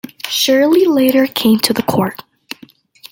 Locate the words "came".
1.27-1.59